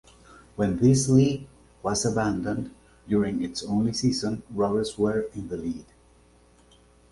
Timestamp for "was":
1.83-2.05